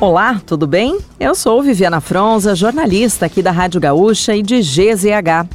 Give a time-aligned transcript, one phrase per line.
[0.00, 0.98] Olá, tudo bem?
[1.20, 5.46] Eu sou Viviana Fronza, jornalista aqui da Rádio Gaúcha e de GZH.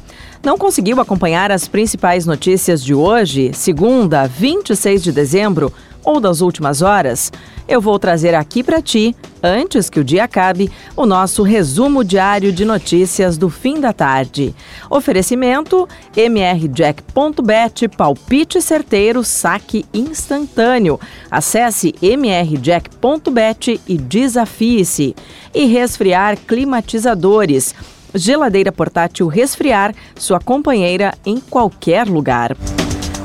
[0.44, 6.84] Não conseguiu acompanhar as principais notícias de hoje, segunda, 26 de dezembro, ou das últimas
[6.84, 7.32] horas?
[7.68, 12.52] Eu vou trazer aqui para ti, antes que o dia acabe, o nosso resumo diário
[12.54, 14.54] de notícias do fim da tarde.
[14.88, 21.00] Oferecimento mrjack.bet, palpite certeiro, saque instantâneo.
[21.32, 25.16] Acesse mrjack.bet e desafie-se.
[25.56, 27.74] E resfriar climatizadores.
[28.16, 32.56] Geladeira portátil resfriar, sua companheira em qualquer lugar.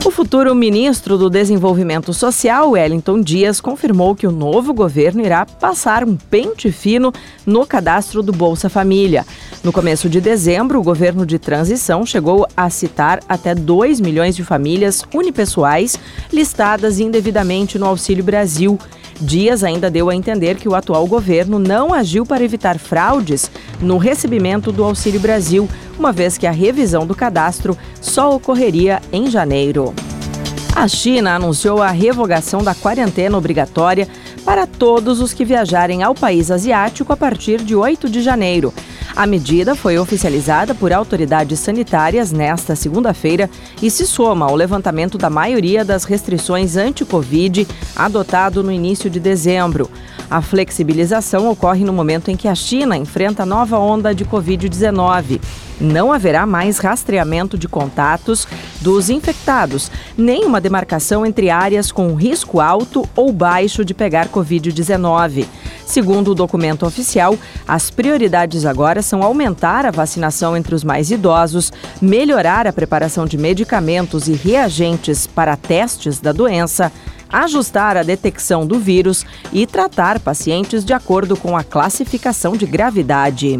[0.02, 6.04] O futuro ministro do Desenvolvimento Social, Wellington Dias, confirmou que o novo governo irá passar
[6.04, 7.12] um pente fino
[7.44, 9.26] no cadastro do Bolsa Família.
[9.62, 14.42] No começo de dezembro, o governo de transição chegou a citar até 2 milhões de
[14.42, 15.98] famílias unipessoais
[16.32, 18.78] listadas indevidamente no Auxílio Brasil.
[19.20, 23.98] Dias ainda deu a entender que o atual governo não agiu para evitar fraudes no
[23.98, 25.68] recebimento do Auxílio Brasil,
[26.00, 29.94] uma vez que a revisão do cadastro só ocorreria em janeiro.
[30.74, 34.08] A China anunciou a revogação da quarentena obrigatória
[34.42, 38.72] para todos os que viajarem ao país asiático a partir de 8 de janeiro.
[39.14, 43.50] A medida foi oficializada por autoridades sanitárias nesta segunda-feira
[43.82, 49.90] e se soma ao levantamento da maioria das restrições anti-Covid adotado no início de dezembro.
[50.30, 55.40] A flexibilização ocorre no momento em que a China enfrenta nova onda de Covid-19.
[55.80, 58.46] Não haverá mais rastreamento de contatos
[58.80, 65.46] dos infectados, nem uma demarcação entre áreas com risco alto ou baixo de pegar Covid-19.
[65.84, 71.72] Segundo o documento oficial, as prioridades agora são aumentar a vacinação entre os mais idosos,
[72.00, 76.92] melhorar a preparação de medicamentos e reagentes para testes da doença,
[77.32, 83.58] ajustar a detecção do vírus e tratar pacientes de acordo com a classificação de gravidade.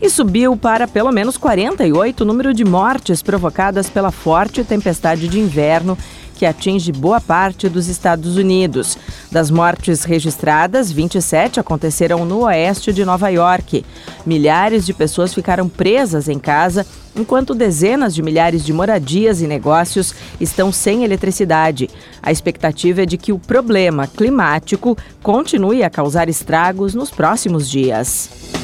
[0.00, 5.38] E subiu para pelo menos 48 o número de mortes provocadas pela forte tempestade de
[5.38, 5.96] inverno
[6.40, 8.96] que atinge boa parte dos Estados Unidos.
[9.30, 13.84] Das mortes registradas, 27 aconteceram no oeste de Nova York.
[14.24, 20.14] Milhares de pessoas ficaram presas em casa, enquanto dezenas de milhares de moradias e negócios
[20.40, 21.90] estão sem eletricidade.
[22.22, 28.59] A expectativa é de que o problema climático continue a causar estragos nos próximos dias.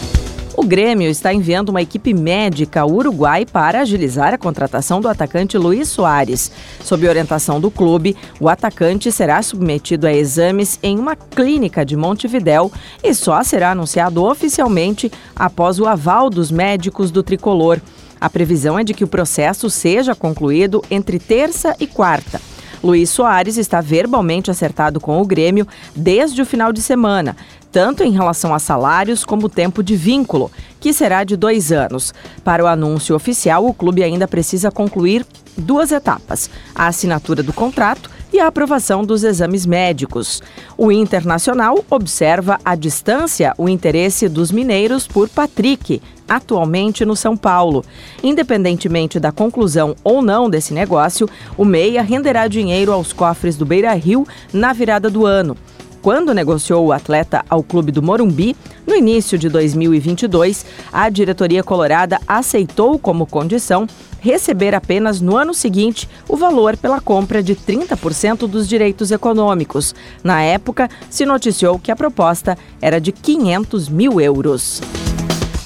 [0.56, 5.58] O Grêmio está enviando uma equipe médica ao Uruguai para agilizar a contratação do atacante
[5.58, 6.50] Luiz Soares.
[6.82, 12.72] Sob orientação do clube, o atacante será submetido a exames em uma clínica de Montevidéu
[13.04, 17.78] e só será anunciado oficialmente após o aval dos médicos do tricolor.
[18.18, 22.40] A previsão é de que o processo seja concluído entre terça e quarta.
[22.82, 27.36] Luiz Soares está verbalmente acertado com o Grêmio desde o final de semana,
[27.72, 30.50] tanto em relação a salários como tempo de vínculo,
[30.80, 32.14] que será de dois anos.
[32.44, 35.26] Para o anúncio oficial, o clube ainda precisa concluir
[35.56, 40.42] duas etapas: a assinatura do contrato e a aprovação dos exames médicos.
[40.76, 47.82] O Internacional observa à distância o interesse dos mineiros por Patrick, atualmente no São Paulo.
[48.22, 51.26] Independentemente da conclusão ou não desse negócio,
[51.56, 55.56] o Meia renderá dinheiro aos cofres do Beira Rio na virada do ano
[56.06, 58.54] quando negociou o atleta ao clube do Morumbi,
[58.86, 63.88] no início de 2022, a diretoria colorada aceitou como condição
[64.20, 69.96] receber apenas no ano seguinte o valor pela compra de 30% dos direitos econômicos.
[70.22, 74.80] Na época, se noticiou que a proposta era de 500 mil euros.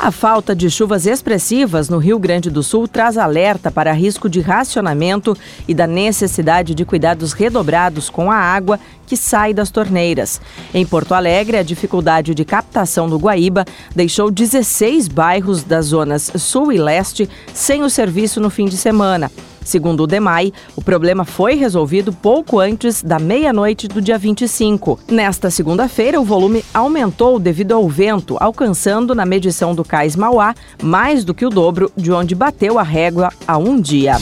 [0.03, 4.41] A falta de chuvas expressivas no Rio Grande do Sul traz alerta para risco de
[4.41, 5.37] racionamento
[5.69, 10.41] e da necessidade de cuidados redobrados com a água que sai das torneiras.
[10.72, 16.72] Em Porto Alegre, a dificuldade de captação do Guaíba deixou 16 bairros das zonas sul
[16.72, 19.31] e leste sem o serviço no fim de semana.
[19.71, 24.99] Segundo o DEMAI, o problema foi resolvido pouco antes da meia-noite do dia 25.
[25.09, 31.25] Nesta segunda-feira, o volume aumentou devido ao vento, alcançando na medição do Cais Mauá mais
[31.25, 34.17] do que o dobro de onde bateu a régua há um dia.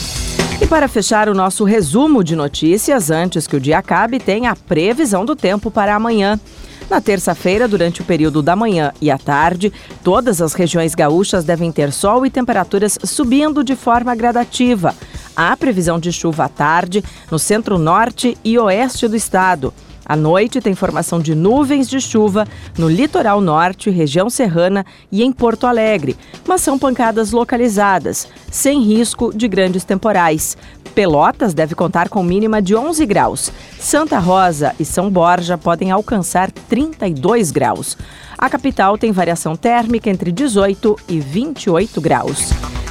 [0.61, 4.55] E para fechar o nosso resumo de notícias, antes que o dia acabe, tem a
[4.55, 6.39] previsão do tempo para amanhã.
[6.89, 9.71] Na terça-feira, durante o período da manhã e à tarde,
[10.03, 14.95] todas as regiões gaúchas devem ter sol e temperaturas subindo de forma gradativa.
[15.41, 17.01] Há previsão de chuva à tarde
[17.31, 19.73] no centro-norte e oeste do estado.
[20.05, 22.45] À noite tem formação de nuvens de chuva
[22.77, 29.33] no litoral norte, região serrana e em Porto Alegre, mas são pancadas localizadas, sem risco
[29.33, 30.57] de grandes temporais.
[30.93, 33.49] Pelotas deve contar com mínima de 11 graus.
[33.79, 37.97] Santa Rosa e São Borja podem alcançar 32 graus.
[38.37, 42.49] A capital tem variação térmica entre 18 e 28 graus.